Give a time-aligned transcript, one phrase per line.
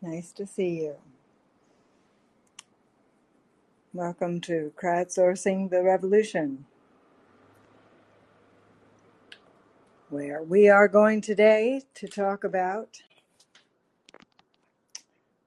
[0.00, 0.94] Nice to see you.
[3.92, 6.66] Welcome to Crowdsourcing the Revolution,
[10.08, 13.02] where we are going today to talk about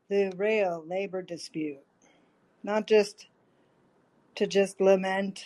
[0.10, 1.86] the rail labor dispute.
[2.62, 3.28] Not just
[4.36, 5.46] to just lament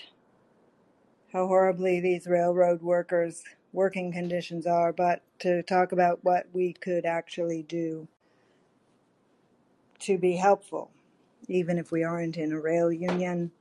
[1.32, 7.06] how horribly these railroad workers' working conditions are, but to talk about what we could
[7.06, 8.08] actually do
[10.00, 10.92] to be helpful,
[11.48, 13.52] even if we aren't in a rail union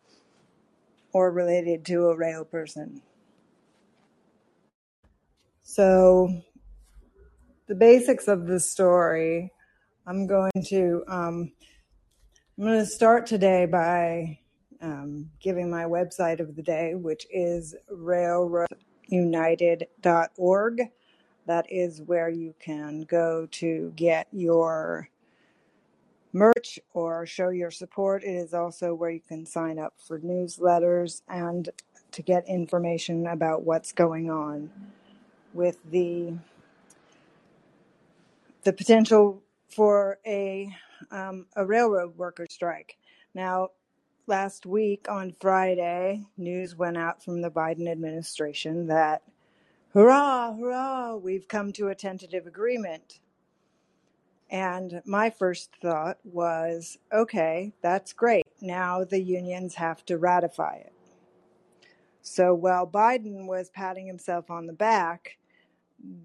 [1.12, 3.02] or related to a rail person.
[5.62, 6.42] So,
[7.66, 9.50] the basics of the story,
[10.06, 11.52] I'm going to um,
[12.58, 14.38] I'm going to start today by
[14.80, 20.82] um, giving my website of the day, which is railroadunited.org.
[21.46, 25.08] That is where you can go to get your
[26.34, 28.24] merch or show your support.
[28.24, 31.70] It is also where you can sign up for newsletters and
[32.12, 34.70] to get information about what's going on
[35.54, 36.34] with the
[38.64, 40.74] the potential for a
[41.10, 42.96] um, a railroad worker strike.
[43.34, 43.70] Now,
[44.26, 49.22] last week on Friday, news went out from the Biden administration that
[49.92, 53.20] hurrah, hurrah, we've come to a tentative agreement.
[54.50, 58.44] And my first thought was, okay, that's great.
[58.60, 60.92] Now the unions have to ratify it.
[62.22, 65.38] So while Biden was patting himself on the back,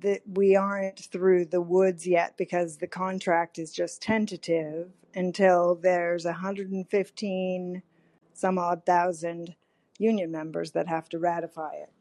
[0.01, 6.25] that we aren't through the woods yet because the contract is just tentative until there's
[6.25, 7.81] 115
[8.33, 9.55] some odd thousand
[9.97, 11.91] union members that have to ratify it.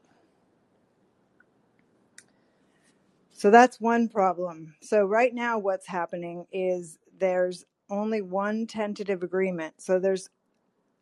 [3.38, 4.74] So that's one problem.
[4.82, 9.80] So right now what's happening is there's only one tentative agreement.
[9.80, 10.28] So there's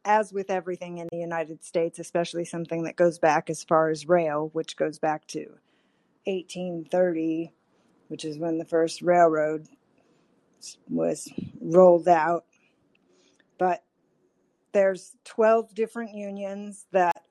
[0.04, 4.06] as with everything in the United States, especially something that goes back as far as
[4.06, 5.46] rail, which goes back to
[6.26, 7.54] 1830,
[8.08, 9.66] which is when the first railroad
[10.90, 12.44] was rolled out.
[13.58, 13.82] But
[14.72, 17.24] there's 12 different unions that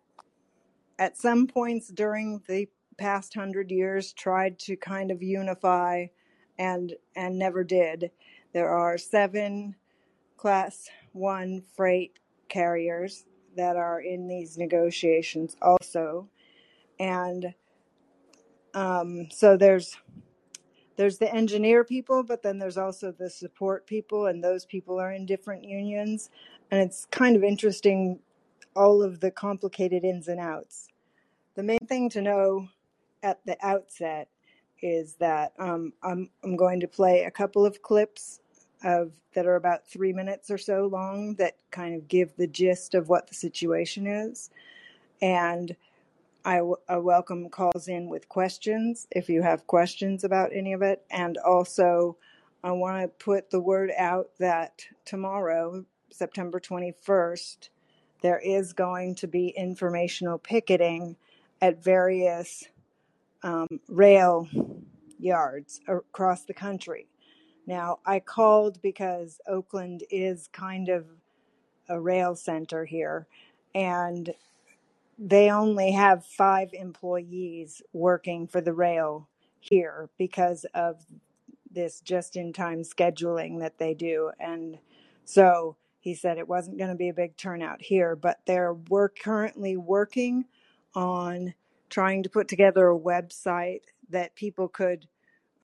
[0.97, 2.67] at some points during the
[2.97, 6.07] past hundred years tried to kind of unify
[6.57, 8.11] and and never did.
[8.53, 9.75] There are seven
[10.37, 12.19] class one freight
[12.49, 13.25] carriers
[13.55, 16.29] that are in these negotiations also.
[16.99, 17.53] And
[18.73, 19.97] um, so there's
[20.97, 25.11] there's the engineer people, but then there's also the support people, and those people are
[25.11, 26.29] in different unions.
[26.71, 28.19] And it's kind of interesting
[28.75, 30.87] all of the complicated ins and outs.
[31.55, 32.69] The main thing to know
[33.25, 34.29] at the outset
[34.81, 38.39] is that um, I'm, I'm going to play a couple of clips
[38.83, 42.93] of that are about three minutes or so long that kind of give the gist
[42.93, 44.51] of what the situation is.
[45.21, 45.75] And
[46.45, 51.03] I, welcome calls in with questions if you have questions about any of it.
[51.09, 52.17] And also,
[52.63, 57.69] I want to put the word out that tomorrow, September 21st,
[58.21, 61.15] there is going to be informational picketing
[61.61, 62.65] at various
[63.45, 64.49] um, rail
[65.19, 67.07] yards across the country.
[67.67, 71.05] Now, I called because Oakland is kind of
[71.87, 73.27] a rail center here,
[73.73, 74.33] and
[75.17, 81.05] they only have five employees working for the rail here because of
[81.71, 84.31] this just in time scheduling that they do.
[84.39, 84.79] And
[85.23, 89.09] so he said it wasn't going to be a big turnout here, but they're we're
[89.09, 90.45] currently working
[90.95, 91.53] on
[91.89, 95.07] trying to put together a website that people could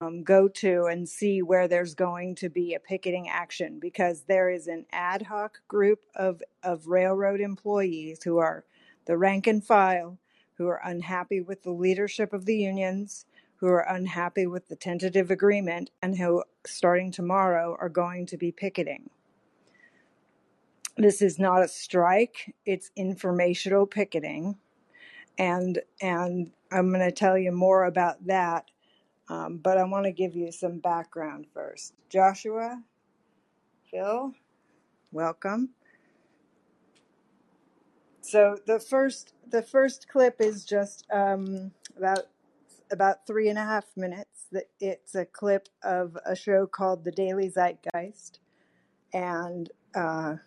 [0.02, 4.50] um, go to and see where there's going to be a picketing action because there
[4.50, 8.66] is an ad hoc group of, of railroad employees who are
[9.06, 10.18] the rank and file
[10.62, 13.26] who are unhappy with the leadership of the unions,
[13.56, 18.52] who are unhappy with the tentative agreement, and who, starting tomorrow, are going to be
[18.52, 19.10] picketing.
[20.98, 24.58] This is not a strike, it's informational picketing.
[25.38, 28.66] And, and I'm going to tell you more about that
[29.30, 31.94] um, but I want to give you some background first.
[32.10, 32.84] Joshua,
[33.92, 34.34] Phil,
[35.12, 35.72] welcome.
[38.22, 42.28] So the first the first clip is just um, about
[42.92, 44.48] about three and a half minutes.
[44.52, 48.40] That It's a clip of a show called The Daily Zeitgeist,
[49.14, 50.38] and uh,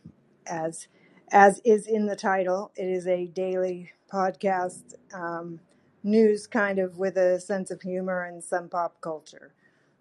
[0.46, 0.88] as
[1.32, 4.94] as is in the title, it is a daily podcast.
[5.12, 5.58] Um,
[6.04, 9.52] news kind of with a sense of humor and some pop culture.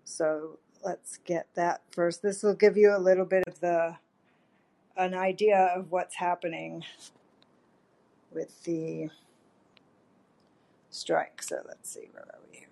[0.03, 2.21] So let's get that first.
[2.21, 3.95] This will give you a little bit of the
[4.95, 6.83] an idea of what's happening
[8.31, 9.09] with the
[10.91, 11.41] strike.
[11.41, 12.67] So let's see where are we here.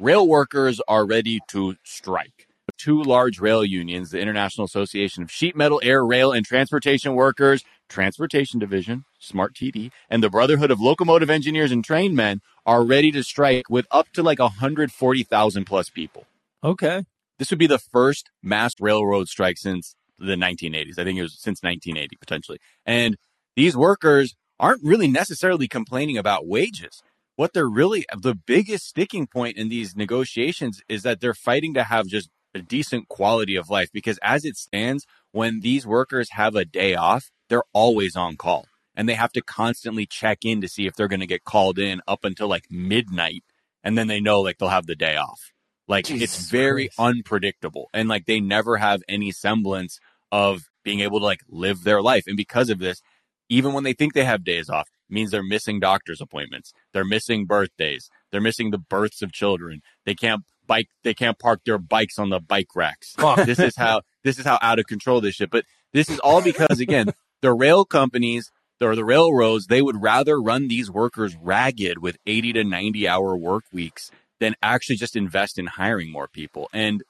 [0.00, 2.48] Rail workers are ready to strike
[2.84, 7.64] two large rail unions, the International Association of Sheet Metal, Air, Rail, and Transportation Workers,
[7.88, 13.22] Transportation Division, Smart TD, and the Brotherhood of Locomotive Engineers and Trainmen are ready to
[13.22, 16.26] strike with up to like 140,000 plus people.
[16.62, 17.04] Okay.
[17.38, 20.98] This would be the first mass railroad strike since the 1980s.
[20.98, 22.58] I think it was since 1980 potentially.
[22.84, 23.16] And
[23.56, 27.02] these workers aren't really necessarily complaining about wages
[27.36, 31.82] what they're really the biggest sticking point in these negotiations is that they're fighting to
[31.82, 36.54] have just a decent quality of life because as it stands, when these workers have
[36.54, 40.68] a day off, they're always on call and they have to constantly check in to
[40.68, 43.42] see if they're going to get called in up until like midnight.
[43.82, 45.52] And then they know like they'll have the day off.
[45.88, 47.00] Like Jesus it's very Christ.
[47.00, 49.98] unpredictable and like they never have any semblance
[50.32, 52.24] of being able to like live their life.
[52.26, 53.02] And because of this,
[53.48, 56.72] even when they think they have days off, means they're missing doctor's appointments.
[56.92, 58.08] They're missing birthdays.
[58.32, 59.82] They're missing the births of children.
[60.06, 63.12] They can't bike they can't park their bikes on the bike racks.
[63.16, 65.50] Fuck, this is how this is how out of control this shit.
[65.50, 70.40] But this is all because again, the rail companies or the railroads, they would rather
[70.40, 75.58] run these workers ragged with 80 to 90 hour work weeks than actually just invest
[75.58, 76.68] in hiring more people.
[76.72, 77.02] And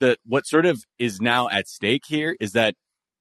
[0.00, 2.74] the what sort of is now at stake here is that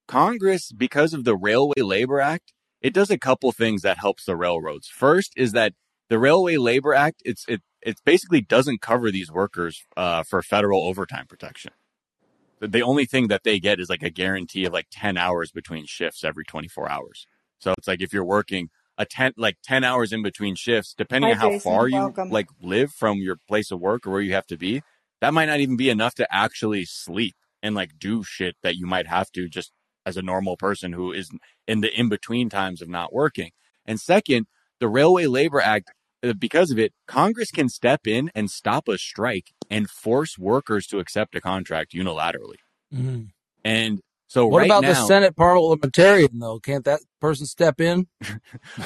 [0.08, 4.36] Congress, because of the Railway Labor Act, it does a couple things that helps the
[4.36, 4.88] railroads.
[4.88, 5.74] First is that
[6.10, 10.84] the Railway Labor Act, it's it it basically doesn't cover these workers uh, for federal
[10.84, 11.72] overtime protection.
[12.60, 15.86] The only thing that they get is like a guarantee of like 10 hours between
[15.86, 17.28] shifts every 24 hours.
[17.60, 21.30] So it's like if you're working a 10 like 10 hours in between shifts depending
[21.30, 22.32] Hi, on how Jason, far you welcome.
[22.32, 24.82] like live from your place of work or where you have to be,
[25.22, 28.88] that might not even be enough to actually sleep and like do shit that you
[28.88, 29.72] might have to just
[30.06, 31.30] as a normal person who is
[31.68, 33.52] in the in between times of not working.
[33.86, 34.48] And second,
[34.80, 35.92] the Railway Labor Act
[36.34, 41.00] because of it, Congress can step in and stop a strike and force workers to
[41.00, 42.58] accept a contract unilaterally.
[42.94, 43.26] Mm-hmm.
[43.64, 46.60] And so, what right about now, the Senate parliamentarian though?
[46.60, 48.08] Can't that person step in?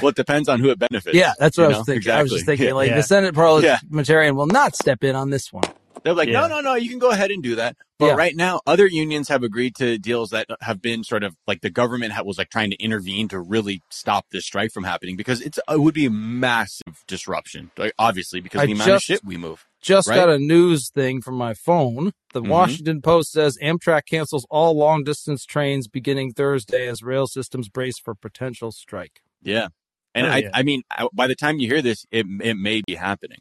[0.02, 1.16] well, it depends on who it benefits.
[1.16, 1.84] Yeah, that's what I was know?
[1.84, 1.98] thinking.
[1.98, 2.20] Exactly.
[2.20, 2.74] I was just thinking, yeah.
[2.74, 2.96] like yeah.
[2.96, 4.38] the Senate parliamentarian yeah.
[4.38, 5.64] will not step in on this one.
[6.10, 6.42] They're like, yeah.
[6.42, 7.78] no, no, no, you can go ahead and do that.
[8.00, 8.14] But yeah.
[8.14, 11.70] right now, other unions have agreed to deals that have been sort of like the
[11.70, 15.60] government was like trying to intervene to really stop this strike from happening because it's
[15.70, 19.24] it would be a massive disruption, like, obviously because I the amount just, of shit
[19.24, 19.68] we move.
[19.84, 20.16] Just right?
[20.16, 22.12] got a news thing from my phone.
[22.34, 22.50] The mm-hmm.
[22.50, 28.00] Washington Post says Amtrak cancels all long distance trains beginning Thursday as rail systems brace
[28.00, 29.22] for potential strike.
[29.44, 29.68] Yeah.
[30.16, 30.50] And oh, I, yeah.
[30.56, 30.82] I mean,
[31.14, 33.38] by the time you hear this, it, it may be happening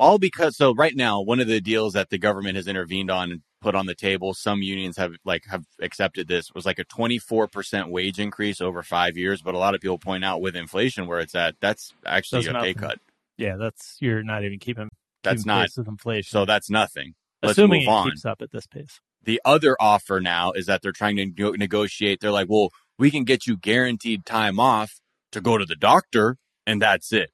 [0.00, 3.30] all because so right now one of the deals that the government has intervened on
[3.30, 6.84] and put on the table some unions have like have accepted this was like a
[6.86, 9.42] 24% wage increase over 5 years.
[9.42, 12.56] But a lot of people point out with inflation where it's at that's actually that's
[12.56, 12.98] a pay cut.
[13.36, 14.88] Yeah that's you're not even keeping
[15.22, 16.30] that's keeping not with inflation.
[16.30, 17.14] So that's nothing.
[17.42, 18.10] Let's assuming move it on.
[18.10, 19.00] keeps up at this pace.
[19.22, 22.20] The other offer now is that they're trying to negotiate.
[22.20, 25.00] They're like well we can get you guaranteed time off
[25.32, 27.30] to go to the doctor and that's it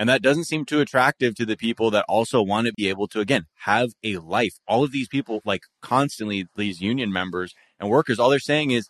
[0.00, 3.06] and that doesn't seem too attractive to the people that also want to be able
[3.08, 4.54] to, again, have a life.
[4.66, 8.88] All of these people, like constantly, these union members and workers, all they're saying is,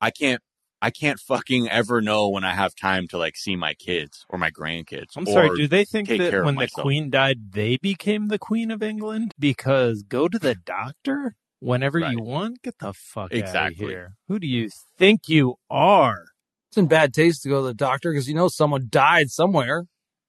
[0.00, 0.40] I can't,
[0.80, 4.38] I can't fucking ever know when I have time to like see my kids or
[4.38, 5.10] my grandkids.
[5.14, 5.54] I'm sorry.
[5.54, 9.34] Do they think that when the queen died, they became the queen of England?
[9.38, 11.36] Because go to the doctor?
[11.60, 12.12] whenever right.
[12.12, 12.62] you want.
[12.62, 13.58] Get the fuck exactly.
[13.58, 14.14] out of here.
[14.28, 16.24] Who do you think you are?
[16.70, 19.84] It's in bad taste to go to the doctor because you know someone died somewhere.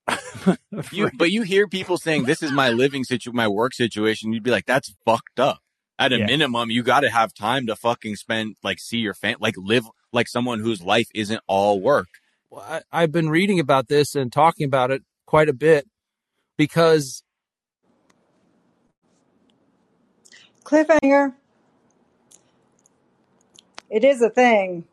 [0.92, 4.44] you, but you hear people saying, "This is my living situation, my work situation." You'd
[4.44, 5.60] be like, "That's fucked up."
[6.00, 6.28] At a yeah.
[6.28, 9.84] minimum, you got to have time to fucking spend, like, see your fan, like, live
[10.14, 12.08] like someone whose life isn't all work.
[12.50, 15.88] Well, I, I've been reading about this and talking about it quite a bit
[16.56, 17.24] because
[20.64, 21.34] cliffhanger.
[23.90, 24.84] It is a thing.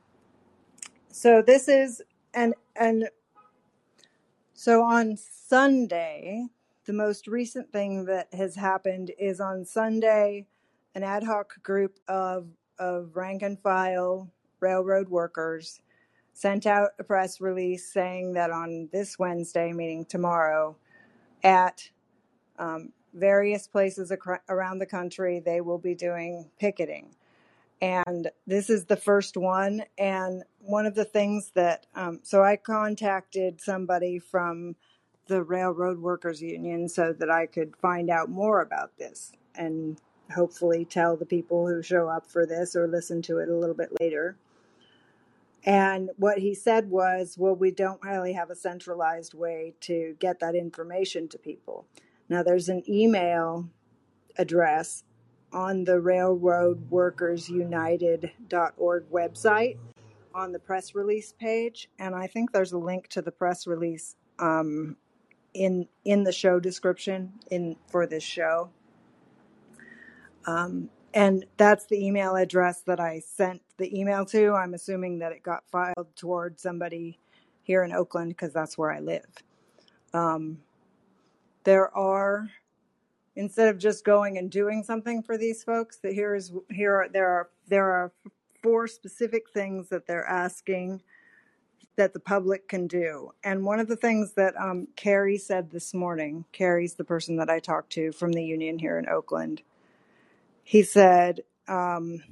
[1.11, 2.03] So this is
[2.33, 3.09] and and
[4.55, 6.47] so on Sunday,
[6.87, 10.47] the most recent thing that has happened is on Sunday,
[10.97, 14.31] an ad hoc group of of rank and file
[14.61, 15.81] railroad workers
[16.35, 20.77] sent out a press release saying that on this Wednesday, meaning tomorrow,
[21.45, 21.91] at
[22.59, 27.15] um, various places ac- around the country, they will be doing picketing.
[27.85, 29.83] And this is the first one.
[29.99, 34.77] And one of the things that, um, so I contacted somebody from
[35.27, 40.01] the Railroad Workers Union so that I could find out more about this and
[40.35, 43.75] hopefully tell the people who show up for this or listen to it a little
[43.75, 44.39] bit later.
[45.67, 50.41] And what he said was, well, we don't really have a centralized way to get
[50.41, 51.85] that information to people.
[52.31, 53.69] Now, there's an email
[54.39, 55.05] address
[55.55, 59.79] on the Railroad Workers United.org website
[60.35, 64.17] on the press release page, and I think there's a link to the press release
[64.41, 64.97] um,
[65.55, 68.71] in in the show description in for this show.
[70.47, 74.53] Um, and that's the email address that I sent the email to.
[74.53, 77.21] I'm assuming that it got filed toward somebody
[77.63, 79.27] here in Oakland because that's where I live.
[80.13, 80.59] Um,
[81.63, 82.51] there are
[83.37, 87.09] instead of just going and doing something for these folks, that here is here are,
[87.09, 88.13] there are there are
[88.63, 91.03] four specific things that they're asking
[91.97, 93.31] that the public can do.
[93.45, 97.51] And one of the things that um, Carrie said this morning, Carrie's the person that
[97.51, 99.63] I talked to from the union here in Oakland
[100.65, 102.23] he said, um,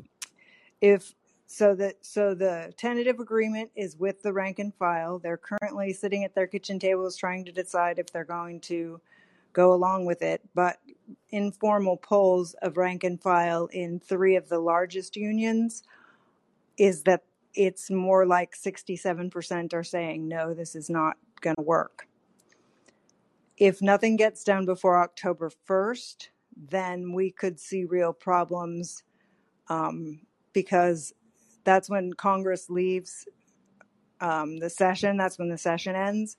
[0.81, 1.15] if
[1.47, 5.19] so that so the tentative agreement is with the rank and file.
[5.19, 9.01] They're currently sitting at their kitchen tables trying to decide if they're going to
[9.53, 10.43] go along with it.
[10.55, 10.79] But
[11.31, 15.83] informal polls of rank and file in three of the largest unions
[16.79, 17.23] is that
[17.55, 22.09] it's more like 67% are saying no, this is not going to work.
[23.57, 29.05] If nothing gets done before October 1st, then we could see real problems
[29.69, 30.21] um,
[30.53, 31.13] because
[31.65, 33.27] that's when Congress leaves
[34.21, 35.17] um, the session.
[35.17, 36.37] That's when the session ends.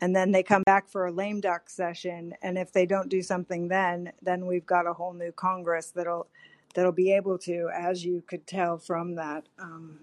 [0.00, 2.34] And then they come back for a lame duck session.
[2.42, 6.26] And if they don't do something then, then we've got a whole new Congress that'll
[6.74, 9.98] that'll be able to, as you could tell from that um,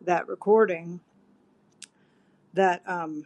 [0.00, 1.00] that recording,
[2.54, 3.24] that um,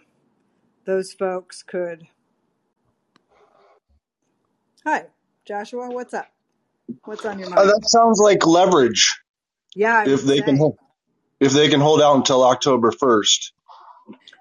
[0.84, 2.06] those folks could.
[4.84, 5.06] Hi.
[5.46, 6.26] Joshua, what's up?
[7.04, 7.60] What's on your uh, mind?
[7.60, 9.16] Uh, that sounds like leverage.
[9.76, 10.42] Yeah, I if they say.
[10.42, 10.76] can hold,
[11.38, 13.52] if they can hold out until October first.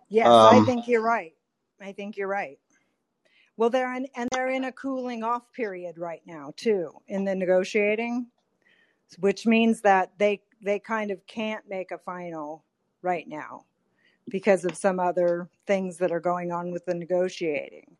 [0.10, 1.35] Yes, um, I think you're right.
[1.86, 2.60] I think you're right.
[3.58, 7.36] Well, they're in, and they're in a cooling off period right now too in the
[7.36, 8.28] negotiating,
[9.20, 12.66] which means that they they kind of can't make a final
[13.02, 13.66] right now
[14.30, 17.96] because of some other things that are going on with the negotiating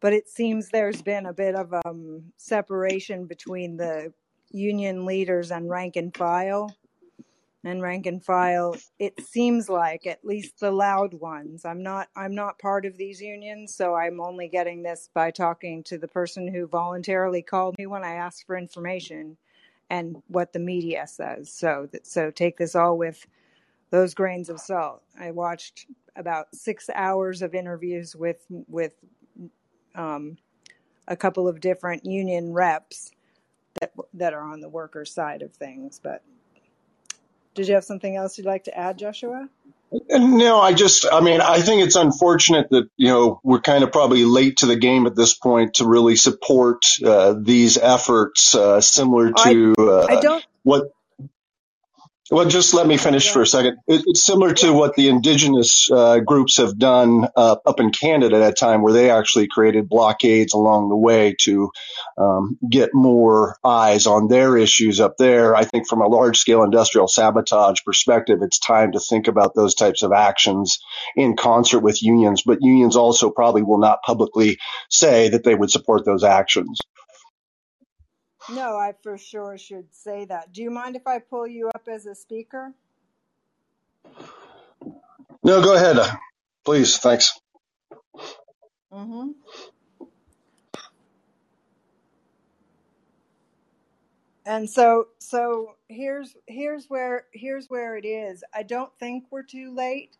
[0.00, 4.12] but it seems there's been a bit of um, separation between the
[4.50, 6.74] union leaders and rank and file.
[7.64, 11.64] And rank and file, it seems like at least the loud ones.
[11.64, 12.08] I'm not.
[12.14, 16.06] I'm not part of these unions, so I'm only getting this by talking to the
[16.06, 19.36] person who voluntarily called me when I asked for information,
[19.90, 21.52] and what the media says.
[21.52, 23.26] So, that, so take this all with
[23.90, 25.02] those grains of salt.
[25.18, 28.92] I watched about six hours of interviews with with
[29.94, 30.36] um,
[31.06, 33.10] a couple of different union reps
[33.80, 36.00] that that are on the worker side of things.
[36.02, 36.22] But
[37.58, 39.48] did you have something else you'd like to add, Joshua?
[40.08, 43.90] No, I just, I mean, I think it's unfortunate that, you know, we're kind of
[43.90, 48.80] probably late to the game at this point to really support uh, these efforts, uh,
[48.80, 50.92] similar to uh, I don't, what
[52.30, 53.78] well, just let me finish for a second.
[53.86, 58.50] it's similar to what the indigenous uh, groups have done uh, up in Canada at
[58.50, 61.70] a time where they actually created blockades along the way to
[62.18, 65.56] um, get more eyes on their issues up there.
[65.56, 69.74] I think from a large scale industrial sabotage perspective, it's time to think about those
[69.74, 70.80] types of actions
[71.16, 74.58] in concert with unions, but unions also probably will not publicly
[74.90, 76.78] say that they would support those actions.
[78.50, 80.52] No, I for sure should say that.
[80.52, 82.72] Do you mind if I pull you up as a speaker?
[85.42, 85.98] No, go ahead.
[86.64, 86.96] Please.
[86.98, 87.38] Thanks.
[88.92, 89.30] Mm-hmm.
[94.46, 98.42] And so so here's here's where here's where it is.
[98.54, 100.16] I don't think we're too late.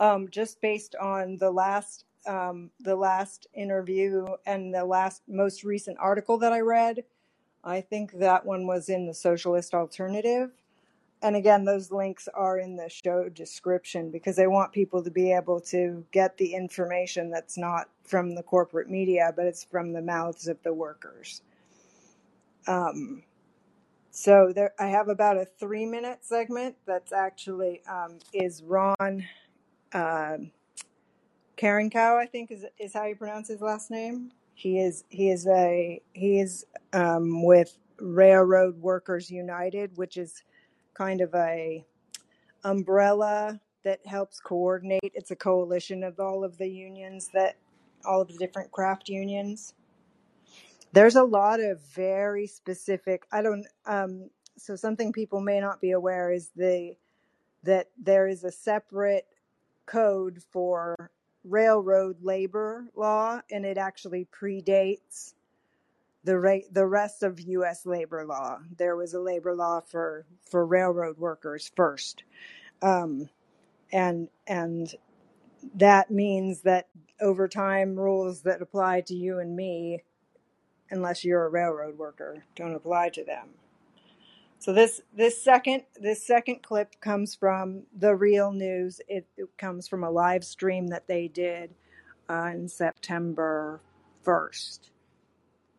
[0.00, 5.96] Um, just based on the last um, the last interview and the last most recent
[6.00, 7.04] article that I read.
[7.64, 10.50] I think that one was in the Socialist Alternative.
[11.20, 15.32] And again, those links are in the show description because they want people to be
[15.32, 20.02] able to get the information that's not from the corporate media, but it's from the
[20.02, 21.42] mouths of the workers.
[22.68, 23.24] Um,
[24.10, 29.24] so there, I have about a three minute segment that's actually um, is Ron
[29.92, 30.36] uh,
[31.56, 34.32] Kaminkow, I think is is how you pronounce his last name.
[34.58, 40.42] He is he is a he is um, with Railroad Workers United, which is
[40.94, 41.84] kind of a
[42.64, 45.12] umbrella that helps coordinate.
[45.14, 47.54] It's a coalition of all of the unions that
[48.04, 49.74] all of the different craft unions.
[50.92, 53.28] There's a lot of very specific.
[53.30, 53.64] I don't.
[53.86, 56.96] Um, so something people may not be aware is the
[57.62, 59.28] that there is a separate
[59.86, 61.12] code for
[61.48, 65.34] railroad labor law, and it actually predates
[66.24, 67.86] the ra- the rest of U.S.
[67.86, 68.60] labor law.
[68.78, 72.24] There was a labor law for for railroad workers first,
[72.82, 73.30] um,
[73.92, 74.94] and and
[75.76, 76.88] that means that
[77.20, 80.02] overtime rules that apply to you and me,
[80.90, 83.50] unless you're a railroad worker, don't apply to them.
[84.60, 89.00] So this this second this second clip comes from the real news.
[89.08, 91.74] It, it comes from a live stream that they did
[92.28, 93.80] uh, on September
[94.22, 94.90] first.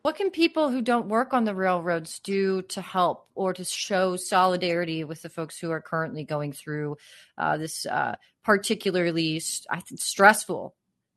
[0.02, 4.16] What can people who don't work on the railroads do to help or to show
[4.16, 6.96] solidarity with the folks who are currently going through
[7.36, 10.74] uh, this uh, particularly I think, stressful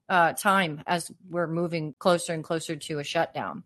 [0.09, 3.63] uh, time as we're moving closer and closer to a shutdown?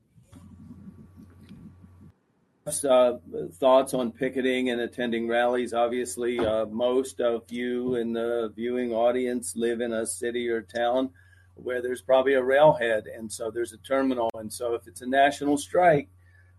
[2.68, 3.18] Uh,
[3.54, 5.74] thoughts on picketing and attending rallies.
[5.74, 11.10] Obviously, uh, most of you in the viewing audience live in a city or town
[11.56, 14.30] where there's probably a railhead, and so there's a terminal.
[14.34, 16.10] And so, if it's a national strike,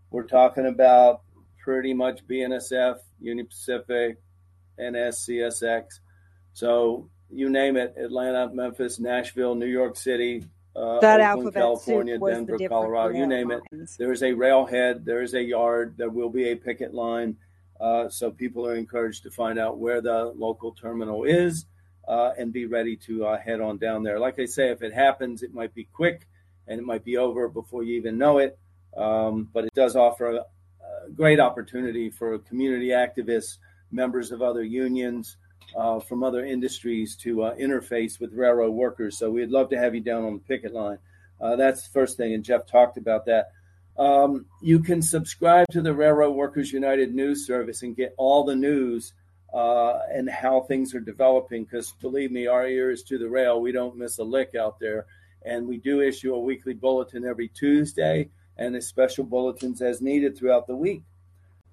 [0.09, 1.21] we're talking about
[1.63, 4.17] pretty much BNSF, Union Pacific,
[4.79, 5.99] NSCSX.
[6.53, 10.43] So you name it: Atlanta, Memphis, Nashville, New York City,
[10.79, 13.61] uh, That Oakland, alphabet California, soup was Denver, different Colorado, you name it.
[13.97, 17.37] There is a railhead, there is a yard, there will be a picket line.
[17.79, 21.65] Uh, so people are encouraged to find out where the local terminal is
[22.07, 24.19] uh, and be ready to uh, head on down there.
[24.19, 26.27] Like I say, if it happens, it might be quick
[26.67, 28.57] and it might be over before you even know it.
[28.97, 33.57] Um, but it does offer a, a great opportunity for community activists,
[33.91, 35.37] members of other unions,
[35.75, 39.17] uh, from other industries to uh, interface with railroad workers.
[39.17, 40.97] So we'd love to have you down on the picket line.
[41.39, 43.51] Uh, that's the first thing, and Jeff talked about that.
[43.97, 48.55] Um, you can subscribe to the Railroad Workers United news service and get all the
[48.55, 49.13] news
[49.53, 51.65] uh, and how things are developing.
[51.65, 53.59] Because believe me, our ear is to the rail.
[53.59, 55.05] We don't miss a lick out there.
[55.45, 60.37] And we do issue a weekly bulletin every Tuesday and the special bulletins as needed
[60.37, 61.03] throughout the week.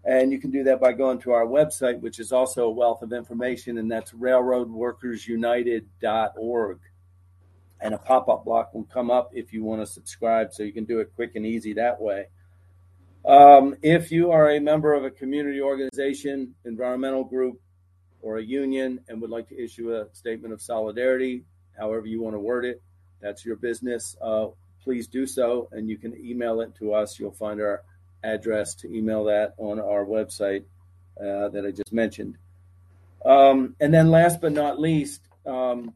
[0.07, 3.03] And you can do that by going to our website, which is also a wealth
[3.03, 6.79] of information, and that's railroadworkersunited.org.
[7.81, 10.73] And a pop up block will come up if you want to subscribe, so you
[10.73, 12.27] can do it quick and easy that way.
[13.25, 17.61] Um, if you are a member of a community organization, environmental group,
[18.23, 21.43] or a union and would like to issue a statement of solidarity,
[21.77, 22.81] however you want to word it,
[23.21, 24.17] that's your business.
[24.23, 24.47] Uh,
[24.85, 27.19] please do so, and you can email it to us.
[27.19, 27.83] You'll find our
[28.23, 30.65] address to email that on our website
[31.21, 32.37] uh, that I just mentioned.
[33.25, 35.95] Um, and then, last but not least, um,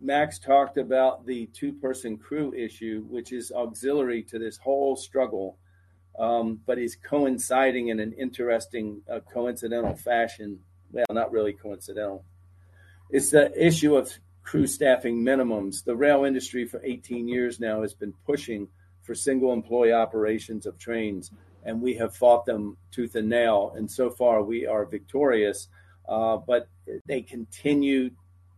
[0.00, 5.58] Max talked about the two person crew issue, which is auxiliary to this whole struggle,
[6.18, 10.60] um, but is coinciding in an interesting, uh, coincidental fashion.
[10.92, 12.24] Well, not really coincidental.
[13.10, 15.84] It's the issue of crew staffing minimums.
[15.84, 18.68] The rail industry for 18 years now has been pushing
[19.06, 21.30] for single employee operations of trains,
[21.64, 23.72] and we have fought them tooth and nail.
[23.76, 25.68] And so far, we are victorious.
[26.08, 26.68] Uh, but
[27.06, 28.10] they continue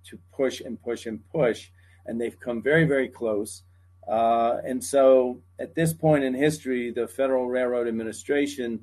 [0.05, 1.71] to push and push and push,
[2.07, 3.63] and they've come very, very close.
[4.07, 8.81] Uh, and so, at this point in history, the Federal Railroad Administration,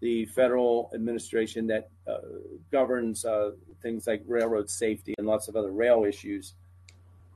[0.00, 2.18] the federal administration that uh,
[2.70, 3.50] governs uh,
[3.82, 6.54] things like railroad safety and lots of other rail issues,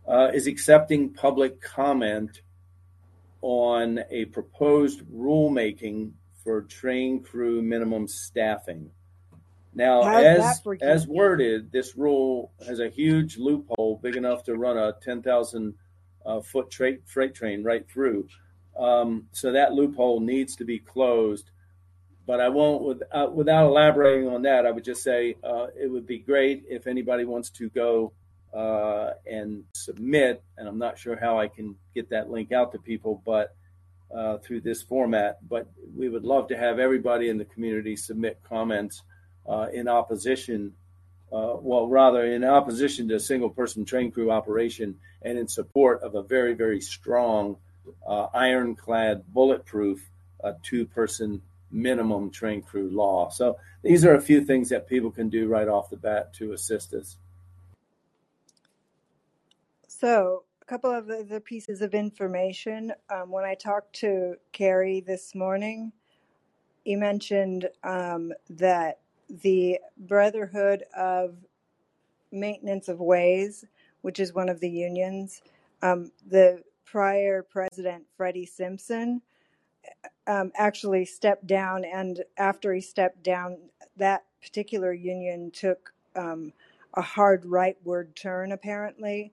[0.06, 2.42] uh, is accepting public comment
[3.42, 8.90] on a proposed rulemaking for train crew minimum staffing.
[9.74, 14.94] Now, as as worded, this rule has a huge loophole big enough to run a
[15.00, 15.74] 10,000
[16.26, 18.28] uh, foot tra- freight train right through.
[18.78, 21.50] Um, so that loophole needs to be closed.
[22.26, 25.90] But I won't, with, uh, without elaborating on that, I would just say uh, it
[25.90, 28.12] would be great if anybody wants to go
[28.52, 30.42] uh, and submit.
[30.56, 33.54] And I'm not sure how I can get that link out to people, but
[34.14, 35.38] uh, through this format.
[35.48, 39.02] But we would love to have everybody in the community submit comments
[39.48, 40.74] uh, in opposition,
[41.32, 46.14] uh, well, rather in opposition to single person train crew operation and in support of
[46.14, 47.56] a very, very strong,
[48.06, 50.08] uh, ironclad, bulletproof
[50.44, 53.30] uh, two person minimum train crew law.
[53.30, 56.52] So these are a few things that people can do right off the bat to
[56.52, 57.16] assist us.
[60.02, 62.92] So, a couple of the pieces of information.
[63.08, 65.92] Um, when I talked to Carrie this morning,
[66.82, 68.98] he mentioned um, that
[69.30, 71.36] the Brotherhood of
[72.32, 73.64] Maintenance of Ways,
[74.00, 75.40] which is one of the unions,
[75.82, 79.22] um, the prior president, Freddie Simpson,
[80.26, 81.84] um, actually stepped down.
[81.84, 83.56] And after he stepped down,
[83.98, 86.52] that particular union took um,
[86.94, 89.32] a hard rightward turn, apparently.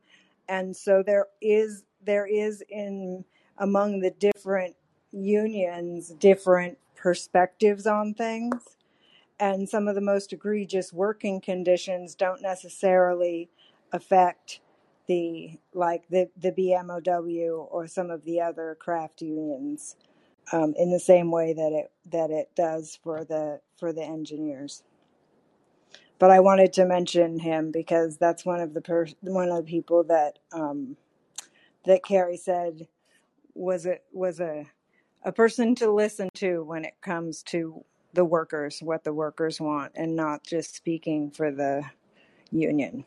[0.50, 3.26] And so there is there is in
[3.60, 4.76] among the different
[5.14, 8.64] unions different perspectives on things
[9.40, 13.50] and some of the most egregious working conditions don't necessarily
[13.94, 14.62] affect
[15.08, 19.98] the like the the BMOW or some of the other craft unions
[20.54, 24.84] um, in the same way that it that it does for the for the engineers.
[26.20, 29.64] But I wanted to mention him because that's one of the per- one of the
[29.72, 30.98] people that um,
[31.86, 32.88] that Carrie said
[33.56, 34.66] was a was a
[35.24, 39.94] a person to listen to when it comes to the workers, what the workers want,
[39.96, 41.84] and not just speaking for the
[42.52, 43.06] union.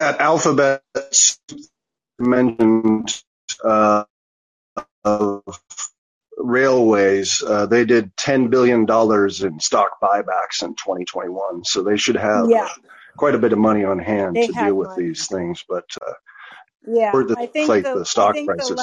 [0.00, 0.82] That alphabet
[2.18, 3.22] mentioned
[3.64, 4.04] uh,
[5.04, 5.42] of
[6.36, 11.64] railways, uh, they did $10 billion in stock buybacks in 2021.
[11.64, 12.68] So they should have yeah
[13.16, 15.08] quite a bit of money on hand they to deal with money.
[15.08, 16.12] these things, but uh,
[16.86, 18.76] yeah, or I think the, the stock prices.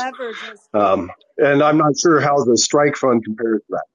[0.74, 3.86] The um, and I'm not sure how the strike fund compares to that.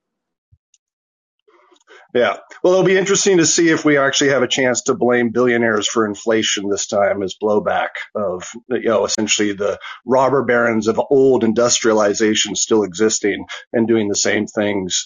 [2.15, 2.37] Yeah.
[2.63, 5.87] Well, it'll be interesting to see if we actually have a chance to blame billionaires
[5.87, 11.43] for inflation this time as blowback of, you know, essentially the robber barons of old
[11.43, 15.05] industrialization still existing and doing the same things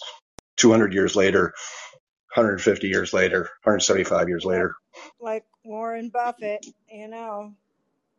[0.57, 1.53] 200 years later,
[2.35, 4.75] 150 years later, 175 years later
[5.19, 7.53] like Warren Buffett, you know,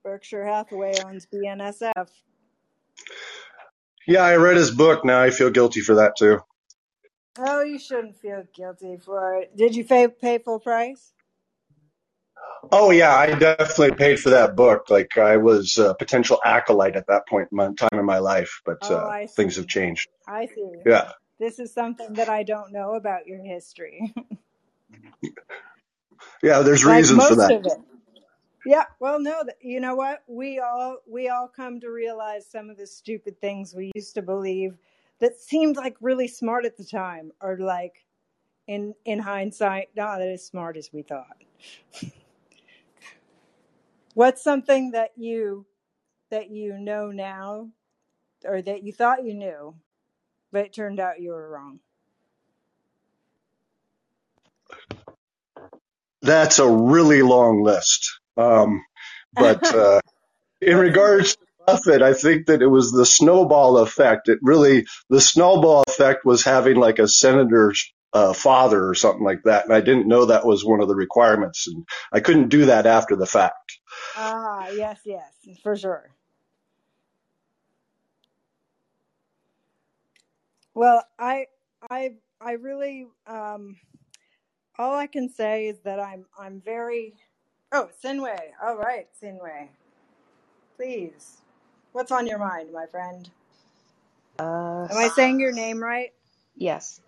[0.03, 2.09] Berkshire Hathaway owns BNSF.
[4.07, 5.05] Yeah, I read his book.
[5.05, 6.41] Now I feel guilty for that too.
[7.43, 9.57] Oh, you shouldn't feel guilty for it.
[9.57, 11.13] Did you pay, pay full price?
[12.71, 14.91] Oh yeah, I definitely paid for that book.
[14.91, 18.61] Like I was a potential acolyte at that point in my time in my life,
[18.67, 20.09] but oh, uh, things have changed.
[20.29, 20.71] I see.
[20.85, 21.13] Yeah.
[21.39, 24.13] This is something that I don't know about your history.
[26.43, 27.83] Yeah, there's like reasons for that.
[28.67, 30.23] Yeah, well, no, you know what?
[30.27, 34.23] We all we all come to realize some of the stupid things we used to
[34.23, 34.77] believe
[35.21, 38.05] that seemed like really smart at the time are like
[38.67, 41.45] in in hindsight not as smart as we thought.
[44.15, 45.67] What's something that you
[46.31, 47.69] that you know now
[48.45, 49.75] or that you thought you knew
[50.53, 51.81] but it turned out you were wrong?
[56.23, 58.21] That's a really long list.
[58.37, 58.85] Um,
[59.35, 60.01] but uh,
[60.61, 64.29] in regards to Buffett, I think that it was the snowball effect.
[64.29, 69.43] It really, the snowball effect was having like a senator's uh, father or something like
[69.45, 69.65] that.
[69.65, 71.67] And I didn't know that was one of the requirements.
[71.67, 73.79] And I couldn't do that after the fact.
[74.17, 76.11] Ah, yes, yes, for sure.
[80.75, 81.47] Well, I,
[81.91, 83.77] I, I really, um,
[84.79, 87.15] all I can say is that I'm I'm very
[87.73, 88.51] Oh, Sinway.
[88.63, 89.69] All right, Sinway.
[90.77, 91.39] Please.
[91.93, 93.29] What's on your mind, my friend?
[94.39, 96.13] Uh, Am I saying your name right?
[96.57, 97.01] yes.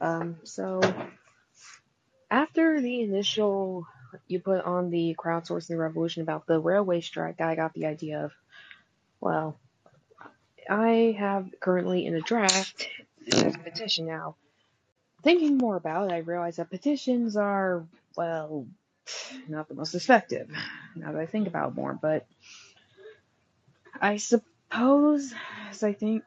[0.00, 0.80] Um, so
[2.30, 3.86] after the initial
[4.28, 8.32] you put on the crowdsourcing revolution about the railway strike, I got the idea of,
[9.20, 9.58] well,
[10.70, 12.88] I have currently in a draft
[13.32, 14.34] a petition now
[15.24, 18.66] thinking more about it, I realized that petitions are, well,
[19.48, 20.50] not the most effective.
[20.96, 22.26] Now that I think about more, but
[24.00, 25.32] I suppose,
[25.70, 26.22] as I think,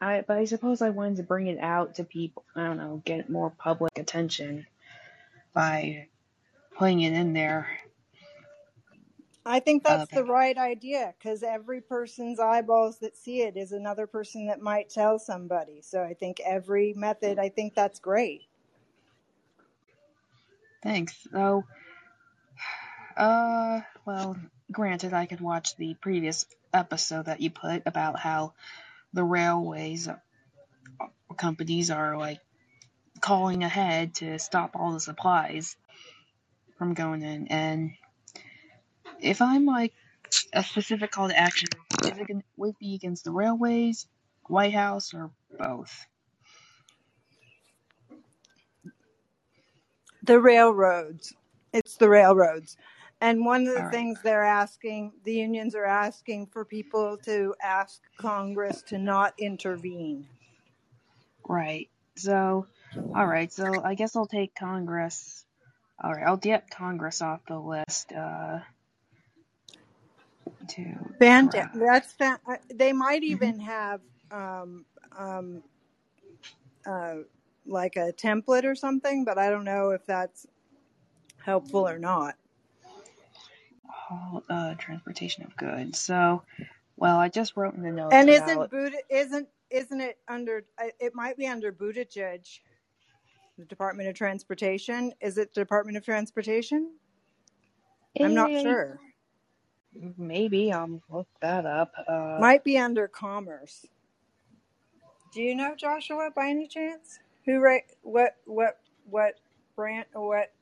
[0.00, 2.44] I but I suppose I wanted to bring it out to people.
[2.54, 4.66] I don't know, get more public attention
[5.54, 6.08] by
[6.76, 7.68] putting it in there.
[9.48, 14.08] I think that's the right idea because every person's eyeballs that see it is another
[14.08, 15.82] person that might tell somebody.
[15.82, 18.42] So I think every method, I think that's great.
[20.82, 21.14] Thanks.
[21.30, 21.62] So,
[23.16, 24.36] uh, well,
[24.72, 26.44] granted, I could watch the previous
[26.76, 28.54] episode that you put about how
[29.12, 30.08] the railways
[31.36, 32.40] companies are like
[33.20, 35.76] calling ahead to stop all the supplies
[36.78, 37.48] from going in.
[37.48, 37.92] And
[39.20, 39.92] if I'm like
[40.52, 41.68] a specific call to action,
[42.04, 44.06] is it would be against the railways,
[44.46, 46.06] White House, or both?
[50.22, 51.32] The railroads.
[51.72, 52.76] It's the railroads.
[53.20, 58.00] And one of the things they're asking, the unions are asking for people to ask
[58.18, 60.26] Congress to not intervene.
[61.48, 61.88] Right.
[62.16, 63.50] So, all right.
[63.50, 65.44] So I guess I'll take Congress.
[66.02, 66.26] All right.
[66.26, 68.12] I'll get Congress off the list.
[68.12, 68.60] Uh,
[70.68, 71.80] to Fantastic.
[71.80, 73.32] That's fa- uh, they might mm-hmm.
[73.32, 74.00] even have
[74.30, 74.84] um,
[75.16, 75.62] um,
[76.86, 77.14] uh,
[77.66, 80.46] like a template or something, but I don't know if that's
[81.44, 82.34] helpful or not.
[84.10, 85.98] Uh, transportation of goods.
[85.98, 86.42] So,
[86.96, 88.12] well, I just wrote in the notes.
[88.12, 90.64] And isn't Buddha isn't isn't it under?
[91.00, 92.46] It might be under Buttigieg,
[93.58, 95.12] the Department of Transportation.
[95.20, 96.92] Is it the Department of Transportation?
[98.22, 99.00] I'm not sure.
[100.18, 101.92] Maybe I'll look that up.
[102.08, 103.86] Uh, Might be under Commerce.
[105.32, 107.18] Do you know Joshua by any chance?
[107.46, 107.84] Who right?
[108.02, 109.34] What what what
[109.76, 110.08] branch?
[110.12, 110.52] What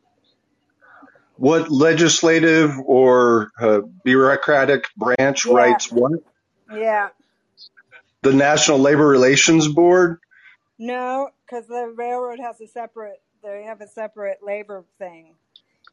[1.37, 5.53] what legislative or uh, bureaucratic branch yeah.
[5.53, 6.21] writes what?
[6.73, 7.09] Yeah.
[8.23, 10.19] The National Labor Relations Board?
[10.79, 13.21] No, because the railroad has a separate.
[13.43, 15.35] They have a separate labor thing.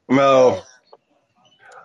[0.09, 0.61] No.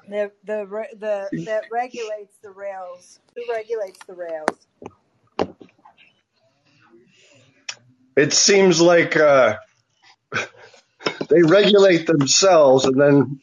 [0.09, 3.19] The the the that regulates the rails.
[3.35, 4.67] Who regulates the rails?
[8.17, 9.57] It seems like uh,
[11.29, 13.41] they regulate themselves and then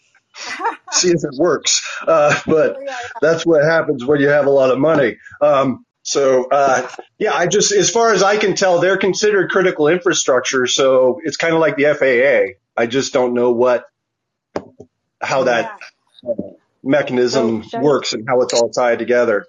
[0.92, 1.82] see if it works.
[2.06, 2.78] Uh, but
[3.22, 5.18] that's what happens when you have a lot of money.
[5.42, 9.88] Um, so uh, yeah, I just as far as I can tell, they're considered critical
[9.88, 10.68] infrastructure.
[10.68, 12.60] So it's kind of like the FAA.
[12.76, 13.86] I just don't know what
[15.22, 15.80] how that
[16.28, 16.34] uh,
[16.84, 19.46] mechanism so works and how it's all tied together.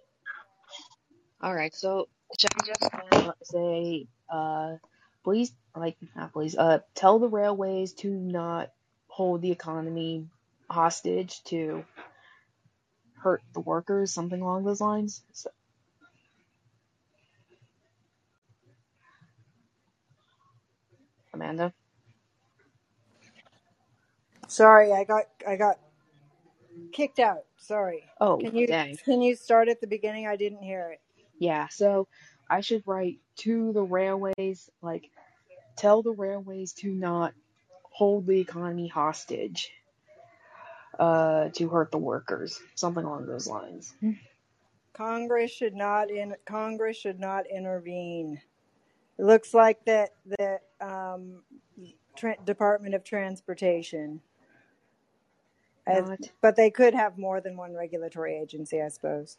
[1.43, 1.75] All right.
[1.75, 4.77] So should I just say, uh,
[5.25, 8.71] please, like not please, uh, tell the railways to not
[9.09, 10.27] hold the economy
[10.71, 11.85] hostage to
[13.23, 15.23] hurt the workers, something along those lines.
[15.33, 15.51] So.
[21.33, 21.73] Amanda.
[24.47, 25.79] Sorry, I got I got
[26.93, 27.45] kicked out.
[27.57, 28.05] Sorry.
[28.21, 28.97] Oh, can you dang.
[29.05, 30.27] can you start at the beginning?
[30.27, 31.01] I didn't hear it.
[31.39, 32.09] Yeah, so
[32.49, 35.11] I should write to the railways, like
[35.77, 37.35] tell the railways to not
[37.91, 39.71] hold the economy hostage
[40.99, 43.95] uh, to hurt the workers, something along those lines.
[44.93, 48.41] Congress should not in Congress should not intervene.
[49.19, 51.43] It looks like that the um,
[52.17, 54.21] Tra- Department of Transportation.
[55.87, 56.09] As,
[56.41, 59.37] but they could have more than one regulatory agency, I suppose.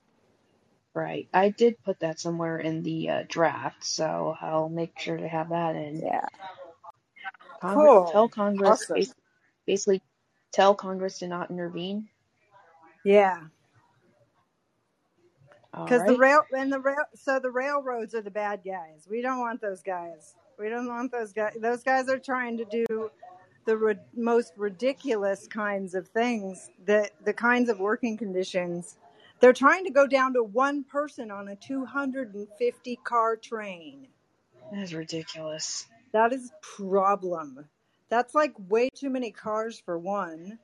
[0.94, 1.28] Right.
[1.34, 5.50] I did put that somewhere in the uh, draft, so I'll make sure to have
[5.50, 6.02] that in.
[6.02, 6.26] Yeah.
[7.60, 8.12] Congress, cool.
[8.12, 9.04] Tell Congress awesome.
[9.66, 10.02] basically
[10.56, 12.08] tell Congress to not intervene.
[13.04, 13.42] Yeah.
[15.72, 16.10] Because right.
[16.10, 19.06] the rail and the rail, so the railroads are the bad guys.
[19.10, 20.36] We don't want those guys.
[20.58, 21.58] We don't want those guys.
[21.60, 23.12] Those guys are trying to do
[23.66, 26.70] the ri- most ridiculous kinds of things.
[26.86, 28.96] The the kinds of working conditions.
[29.42, 34.08] They're trying to go down to one person on a 250 car train.
[34.72, 35.88] That is ridiculous.
[36.14, 37.66] That is problem.
[38.10, 40.60] That's like way too many cars for one.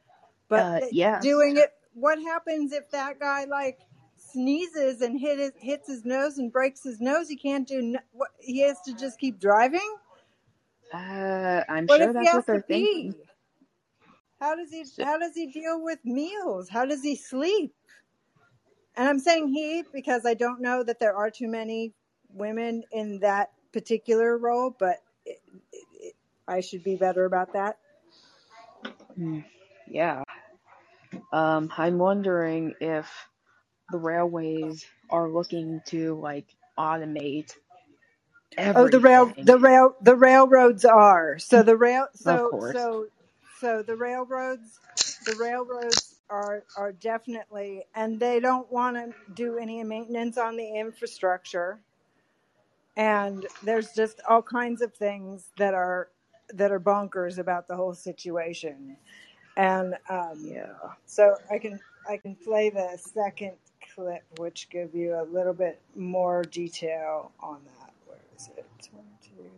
[0.48, 1.72] But uh, yeah, doing it.
[1.94, 3.80] What happens if that guy like
[4.18, 7.28] sneezes and hit his, hits his nose and breaks his nose?
[7.28, 7.98] He can't do.
[8.12, 9.96] What, he has to just keep driving.
[10.94, 13.16] Uh, I'm what sure that's what they're thinking.
[14.40, 14.86] How does he?
[15.04, 16.70] How does he deal with meals?
[16.70, 17.74] How does he sleep?
[18.96, 21.94] And I'm saying he because I don't know that there are too many
[22.30, 24.98] women in that particular role, but
[26.48, 27.78] I should be better about that.
[29.20, 29.46] Mm,
[29.88, 30.24] yeah.
[31.34, 33.10] Um, I'm wondering if
[33.92, 36.48] the railways are looking to like
[36.80, 37.54] automate
[38.58, 38.76] everything.
[38.76, 41.40] Oh, the rail, the rail, the railroads are.
[41.40, 43.08] So the rail, so so
[43.60, 44.80] so the railroads,
[45.26, 50.76] the railroads are are definitely, and they don't want to do any maintenance on the
[50.80, 51.82] infrastructure.
[52.98, 56.10] And there's just all kinds of things that are
[56.54, 58.98] that are bonkers about the whole situation.
[59.58, 60.74] And um, Yeah.
[61.06, 63.54] so I can I can play the second
[63.94, 67.94] clip, which give you a little bit more detail on that.
[68.08, 68.66] Where is it?
[68.92, 69.50] One, two.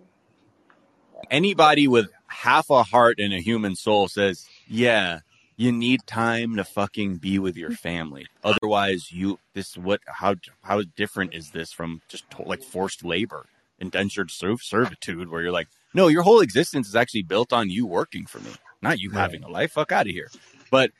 [1.31, 5.19] Anybody with half a heart and a human soul says, yeah,
[5.55, 8.27] you need time to fucking be with your family.
[8.43, 13.45] Otherwise, you this what how how different is this from just to, like forced labor,
[13.79, 18.25] indentured servitude, where you're like, no, your whole existence is actually built on you working
[18.25, 18.51] for me,
[18.81, 19.71] not you having a life.
[19.73, 20.29] Fuck out of here.
[20.71, 20.91] But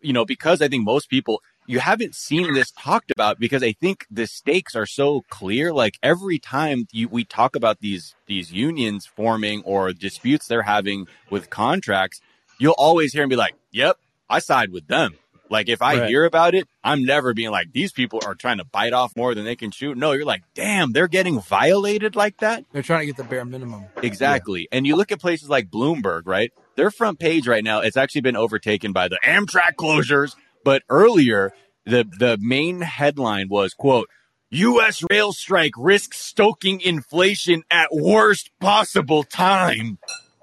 [0.00, 3.72] you know, because I think most people you haven't seen this talked about because I
[3.72, 5.72] think the stakes are so clear.
[5.72, 11.06] Like every time you, we talk about these these unions forming or disputes they're having
[11.30, 12.20] with contracts,
[12.58, 15.16] you'll always hear and be like, "Yep, I side with them."
[15.50, 16.08] Like if I Right.
[16.08, 19.34] hear about it, I'm never being like, "These people are trying to bite off more
[19.34, 23.00] than they can chew." No, you're like, "Damn, they're getting violated like that." They're trying
[23.00, 23.86] to get the bare minimum.
[24.02, 24.68] Exactly.
[24.70, 26.52] And you look at places like Bloomberg, right?
[26.76, 30.36] Their front page right now, it's actually been overtaken by the Amtrak closures.
[30.64, 31.52] But earlier,
[31.84, 34.08] the, the main headline was, quote,
[34.50, 35.02] U.S.
[35.10, 39.98] rail strike risks stoking inflation at worst possible time.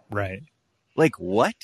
[0.09, 0.43] Right.
[0.95, 1.55] Like what?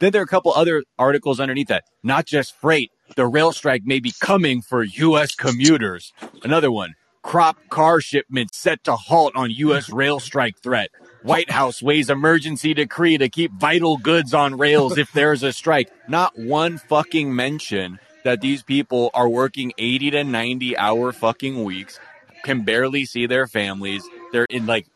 [0.00, 1.84] Then there are a couple other articles underneath that.
[2.02, 2.90] Not just freight.
[3.16, 5.34] The rail strike may be coming for U.S.
[5.34, 6.12] commuters.
[6.42, 6.94] Another one.
[7.22, 9.90] Crop car shipments set to halt on U.S.
[9.90, 10.90] rail strike threat.
[11.22, 15.88] White House weighs emergency decree to keep vital goods on rails if there's a strike.
[16.08, 22.00] Not one fucking mention that these people are working 80 to 90 hour fucking weeks,
[22.42, 24.02] can barely see their families.
[24.32, 24.86] They're in like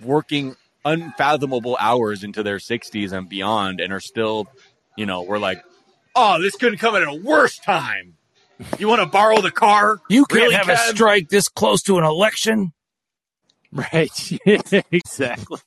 [0.00, 4.48] working unfathomable hours into their 60s and beyond and are still,
[4.96, 5.62] you know, we're like,
[6.14, 8.14] oh, this couldn't come at a worse time.
[8.78, 10.00] You want to borrow the car?
[10.08, 12.72] You can't Really, have a strike this close to an election.
[13.72, 14.38] Right.
[14.92, 15.58] exactly.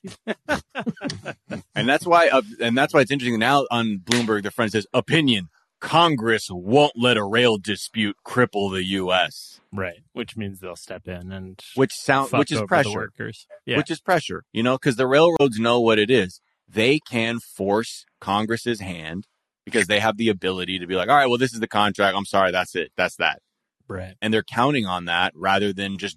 [1.74, 4.86] And that's why, uh, and that's why it's interesting now on Bloomberg, the friend says
[4.94, 5.48] opinion.
[5.80, 10.02] Congress won't let a rail dispute cripple the U.S., Right.
[10.14, 13.46] Which means they'll step in and which sound, which is pressure, workers.
[13.66, 13.76] Yeah.
[13.76, 16.40] which is pressure, you know, because the railroads know what it is.
[16.66, 19.26] They can force Congress's hand
[19.66, 22.16] because they have the ability to be like, all right, well, this is the contract.
[22.16, 22.52] I'm sorry.
[22.52, 22.90] That's it.
[22.96, 23.40] That's that.
[23.86, 24.14] right.
[24.22, 26.16] and they're counting on that rather than just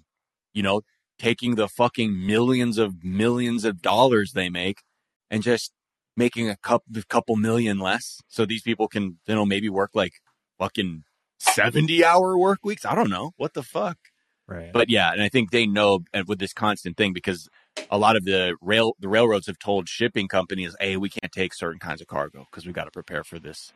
[0.54, 0.80] you know
[1.18, 4.78] taking the fucking millions of millions of dollars they make
[5.30, 5.72] and just
[6.20, 8.20] making a couple couple million less.
[8.28, 10.12] So these people can you know maybe work like
[10.58, 11.02] fucking
[11.40, 12.84] 70 hour work weeks.
[12.84, 13.32] I don't know.
[13.36, 13.96] What the fuck?
[14.46, 14.72] Right.
[14.72, 17.48] but yeah and i think they know and with this constant thing because
[17.88, 21.54] a lot of the rail the railroads have told shipping companies hey we can't take
[21.54, 23.72] certain kinds of cargo because we got to prepare for this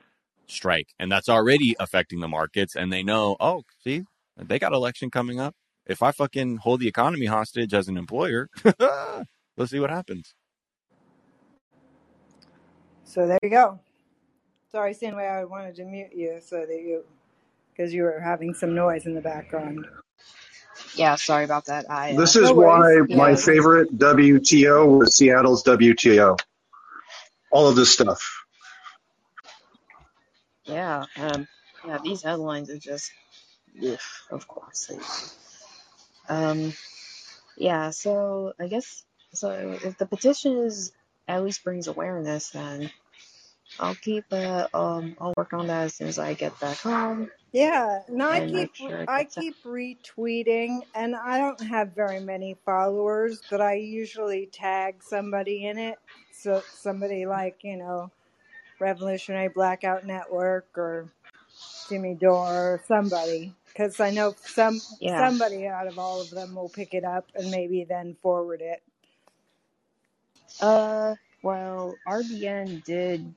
[0.49, 0.89] strike.
[0.99, 4.03] And that's already affecting the markets and they know oh see
[4.37, 5.55] they got election coming up.
[5.87, 8.49] If i fucking hold the economy hostage as an employer
[9.57, 10.35] let's see what happens
[13.05, 13.79] So there you go.
[14.71, 17.05] Sorry, Stanway, I wanted to mute you so that you,
[17.73, 19.87] because you were having some noise in the background.
[20.97, 21.89] Yeah, sorry about that.
[21.91, 23.07] I uh, This is No why worries.
[23.11, 23.17] Yeah.
[23.17, 26.39] my favorite WTO was Seattle's WTO.
[27.53, 28.45] All of this stuff.
[30.65, 31.47] yeah, um,
[31.87, 33.13] yeah, these headlines are just,
[33.87, 33.99] ugh,
[34.31, 34.91] of course.
[36.29, 36.73] Um,
[37.57, 39.79] yeah, so I guess so.
[39.85, 40.93] If the petition is
[41.29, 42.91] at least brings awareness, then
[43.79, 47.31] I'll keep uh, um I'll work on that as soon as I get back home
[47.53, 49.45] Yeah, and I keep sure I out.
[49.45, 55.79] keep retweeting, and I don't have very many followers, but I usually tag somebody in
[55.79, 55.99] it.
[56.33, 58.13] So somebody like you know,
[58.81, 61.11] Revolutionary Blackout Network or
[61.89, 66.55] Jimmy Dore or somebody, because I know some Yeah, somebody out of all of them
[66.57, 68.83] will pick it up and maybe then forward it.
[70.61, 73.35] Uh, well, RBN did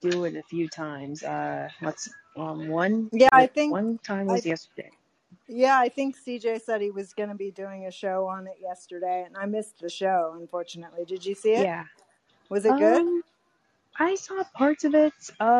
[0.00, 1.22] do it a few times.
[1.22, 4.90] Uh, what's um one Yeah, I think one time I was yesterday.
[5.48, 8.56] yeah I think CJ said he was going to be doing a show on it
[8.60, 10.36] yesterday, and I missed the show.
[10.40, 11.62] Unfortunately, did you see it?
[11.62, 11.84] Yeah.
[12.50, 13.02] Was it good?
[13.02, 13.22] Um,
[13.98, 15.14] I saw parts of it.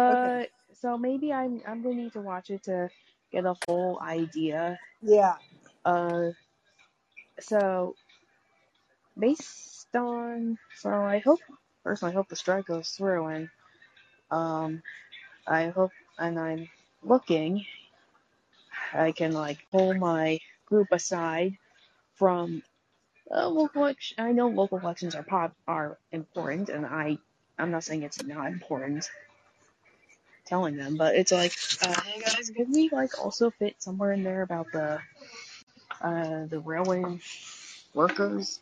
[0.08, 0.32] Okay.
[0.40, 2.90] Uh, so maybe I'm I'm gonna need to watch it to
[3.32, 4.78] get a full idea.
[5.02, 5.36] Yeah.
[5.84, 6.30] Uh,
[7.40, 7.96] so
[9.18, 11.40] based so I hope
[11.84, 13.48] personally I hope the strike goes through and
[14.30, 14.82] um
[15.46, 16.68] I hope and I'm
[17.02, 17.66] looking,
[18.94, 21.58] I can like pull my group aside
[22.14, 22.62] from
[23.34, 23.84] uh, local.
[23.84, 27.18] Elect- I know local elections are pop are important, and I
[27.58, 29.10] I'm not saying it's not important.
[30.44, 34.22] Telling them, but it's like, uh, hey guys, could we like also fit somewhere in
[34.24, 35.00] there about the
[36.00, 37.18] uh the railway
[37.94, 38.60] workers?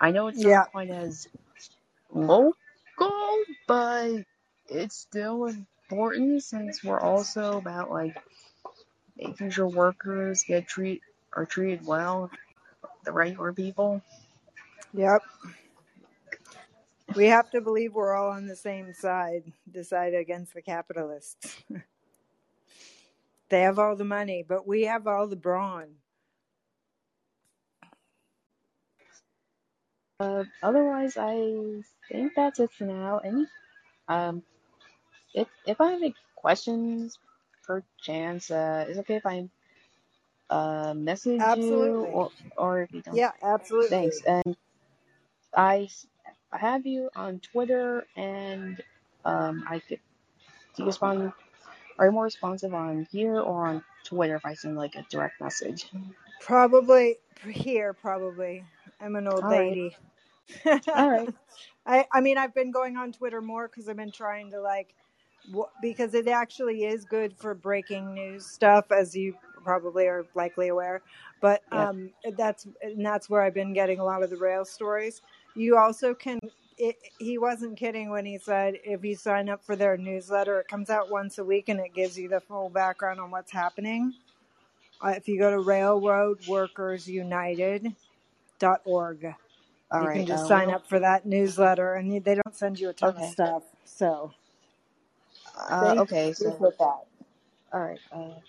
[0.00, 0.44] I know it's Yeah.
[0.44, 1.28] not quite as
[2.12, 2.54] local,
[3.68, 4.24] but
[4.68, 5.46] it's still
[5.90, 8.16] important since we're also about like
[9.18, 11.02] making sure workers get treat
[11.34, 12.30] are treated well,
[13.04, 14.02] the regular people.
[14.94, 15.22] Yep.
[17.16, 21.58] We have to believe we're all on the same side, the side against the capitalists.
[23.50, 25.96] they have all the money, but we have all the brawn.
[30.20, 33.18] Uh, otherwise, I think that's it for now.
[33.24, 33.46] Any,
[34.08, 34.42] um,
[35.34, 37.18] if if I have any questions,
[37.66, 39.48] per chance, uh, is okay if I
[40.50, 43.16] uh message you or or if you don't?
[43.16, 43.88] Yeah, absolutely.
[43.90, 44.20] Thanks.
[44.26, 44.56] And
[45.56, 45.88] I
[46.52, 48.82] I have you on Twitter, and
[49.24, 50.00] um, I could
[50.76, 51.32] do you respond?
[51.98, 55.40] Are you more responsive on here or on Twitter if I send like a direct
[55.40, 55.86] message?
[56.40, 57.18] Probably
[57.50, 58.64] here, probably.
[59.00, 59.66] I'm an old All right.
[59.66, 59.96] lady.
[60.94, 61.30] All right.
[61.86, 64.94] I I mean I've been going on Twitter more because I've been trying to like
[65.48, 69.34] w- because it actually is good for breaking news stuff as you
[69.64, 71.02] probably are likely aware.
[71.40, 71.86] But Yeah.
[71.92, 75.22] um that's and that's where I've been getting a lot of the rail stories.
[75.56, 76.38] You also can
[76.78, 80.68] it, he wasn't kidding when he said if you sign up for their newsletter, it
[80.68, 84.14] comes out once a week and it gives you the full background on what's happening.
[85.04, 85.60] Uh, if you go to
[89.92, 92.54] All you can just Uh, sign we'll, up for that newsletter and you- they don't
[92.56, 93.64] send you a ton of stuff.
[93.84, 94.32] So
[95.56, 96.32] Uh, okay.
[96.32, 97.06] So, for that.
[97.72, 98.00] all right.
[98.12, 98.40] Uh,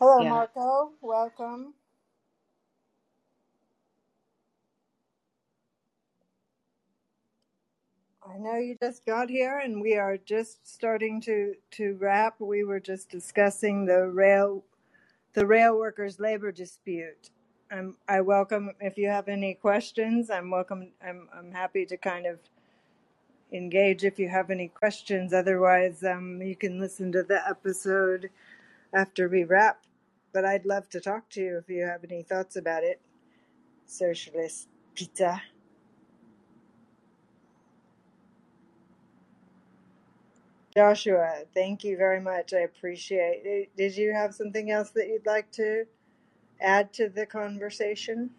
[0.00, 0.30] Hello, yeah.
[0.30, 0.92] Marco.
[1.02, 1.74] Welcome.
[8.26, 12.40] I know you just got here and we are just starting to, to wrap.
[12.40, 14.64] We were just discussing the rail
[15.34, 17.30] the rail workers labor dispute.
[17.72, 20.28] Um, I welcome if you have any questions.
[20.28, 20.90] I'm welcome.
[21.06, 22.40] I'm I'm happy to kind of
[23.52, 25.32] engage if you have any questions.
[25.32, 28.30] Otherwise, um, you can listen to the episode
[28.92, 29.84] after we wrap.
[30.32, 33.00] But I'd love to talk to you if you have any thoughts about it.
[33.86, 35.42] Socialist pizza.
[40.74, 42.52] Joshua, thank you very much.
[42.52, 43.70] I appreciate it.
[43.76, 45.84] Did you have something else that you'd like to
[46.60, 48.30] add to the conversation?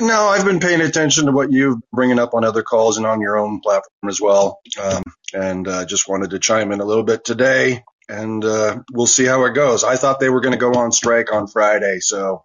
[0.00, 3.20] No, I've been paying attention to what you've bringing up on other calls and on
[3.20, 7.04] your own platform as well, um, and uh, just wanted to chime in a little
[7.04, 9.84] bit today, and uh, we'll see how it goes.
[9.84, 12.44] I thought they were going to go on strike on Friday, so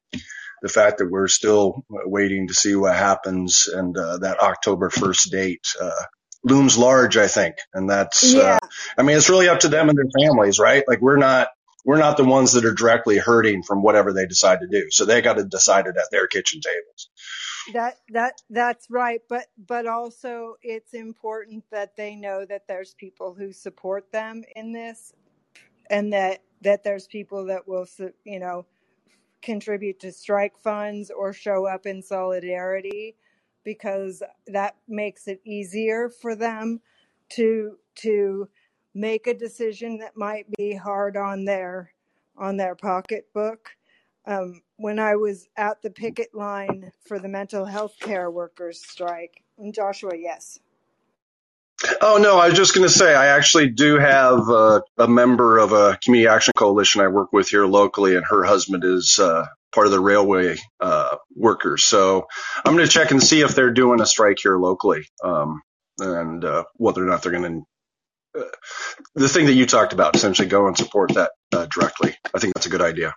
[0.61, 5.31] the fact that we're still waiting to see what happens and uh, that October 1st
[5.31, 5.91] date uh,
[6.43, 8.33] looms large, I think, and that's.
[8.33, 8.41] Yeah.
[8.61, 10.83] Uh, I mean, it's really up to them and their families, right?
[10.87, 11.47] Like we're not.
[11.85, 14.89] We're not the ones that are directly hurting from whatever they decide to do.
[14.91, 17.09] So they got to decide it at their kitchen tables.
[17.73, 23.33] That that that's right, but but also it's important that they know that there's people
[23.33, 25.13] who support them in this,
[25.89, 27.85] and that that there's people that will
[28.25, 28.65] you know
[29.41, 33.15] contribute to strike funds or show up in solidarity,
[33.63, 36.81] because that makes it easier for them
[37.29, 38.49] to to
[38.99, 41.91] make a decision that might be hard on their
[42.37, 43.69] on their pocketbook
[44.25, 49.43] um, when I was at the picket line for the mental health care workers strike.
[49.57, 50.59] And Joshua, yes.
[52.01, 55.71] Oh no, I was just going to say I actually do have a member of
[55.71, 59.87] a community action coalition I work with here locally, and her husband is uh, part
[59.87, 61.85] of the railway uh, workers.
[61.85, 62.27] So
[62.65, 65.61] I'm going to check and see if they're doing a strike here locally, um,
[65.99, 67.65] and uh, whether or not they're going to.
[69.15, 72.15] The thing that you talked about, essentially, go and support that uh, directly.
[72.33, 73.13] I think that's a good idea.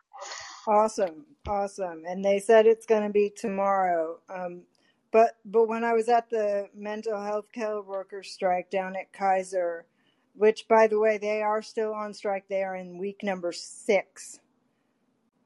[0.66, 2.04] Awesome, awesome.
[2.06, 4.20] And they said it's going to be tomorrow.
[4.28, 4.62] Um,
[5.10, 9.86] but but when I was at the mental health care workers strike down at Kaiser,
[10.34, 14.40] which by the way they are still on strike, they are in week number six.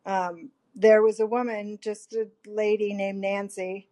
[0.04, 3.88] Um, there was a woman, just a lady named Nancy,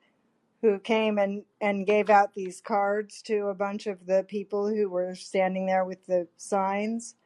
[0.65, 4.91] who came and and gave out these cards to a bunch of the people who
[4.91, 7.17] were standing there with the signs,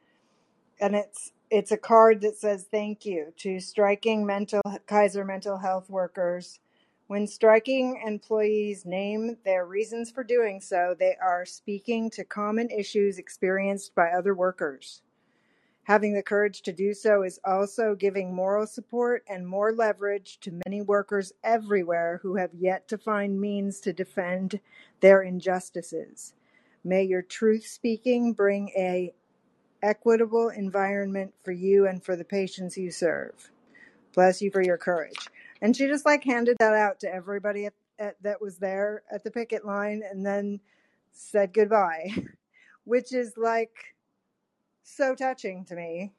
[0.81, 5.89] and it's it's a card that says thank you to striking mental Kaiser mental health
[5.89, 6.59] workers
[7.07, 13.19] When striking employees name their reasons for doing so, they are speaking to common issues
[13.19, 15.03] experienced by other workers.
[15.89, 20.61] Having the courage to do so is also giving moral support and more leverage to
[20.67, 24.59] many workers everywhere who have yet to find means to defend
[24.99, 26.35] their injustices.
[26.83, 29.15] May your truth speaking bring a
[29.81, 33.49] equitable environment for you and for the patients you serve.
[34.13, 35.27] Bless you for your courage.
[35.59, 39.23] And she just like handed that out to everybody at, at, that was there at
[39.23, 40.59] the picket line and then
[41.13, 42.11] said goodbye,
[42.83, 43.95] which is like
[44.83, 46.13] so touching to me.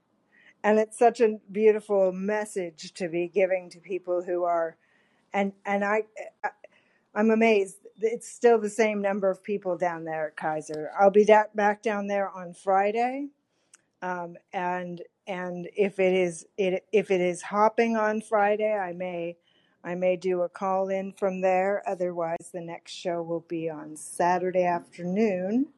[0.62, 4.76] And it's such a beautiful message to be giving to people who are,
[5.32, 6.02] and and I,
[7.14, 7.76] I'm amazed.
[8.00, 10.90] It's still the same number of people down there at Kaiser.
[10.98, 13.28] I'll be da- back down there on Friday,
[14.02, 19.36] um, and and if it is it if it is hopping on Friday, I may
[19.82, 21.82] I may do a call in from there.
[21.86, 25.68] Otherwise, the next show will be on Saturday afternoon,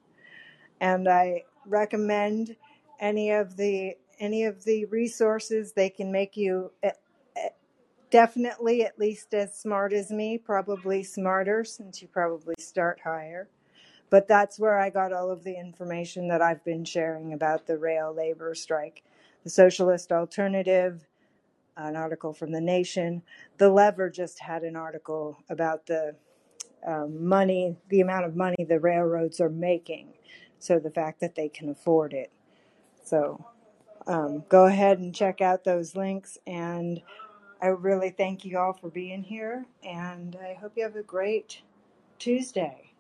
[0.81, 2.57] and I recommend
[3.03, 5.73] any of the any of the resources.
[5.73, 6.93] They can make you eh,
[7.37, 7.49] eh,
[8.11, 13.49] definitely at least as smart as me, probably smarter since you probably start higher.
[14.09, 17.79] But that's where I got all of the information that I've been sharing about the
[17.79, 19.03] rail labor strike.
[19.43, 21.05] The Socialist Alternative,
[21.77, 23.23] an article from The Nation.
[23.59, 26.15] The Lever just had an article about the
[26.87, 30.13] um, money, the amount of money the railroads are making.
[30.59, 32.31] So the fact that they can afford it.
[33.03, 33.45] So
[34.07, 36.39] um, go ahead and check out those links.
[36.47, 37.03] And
[37.63, 39.67] I really thank you all for being here.
[39.85, 41.63] And I hope you have a great
[42.19, 42.92] Tuesday.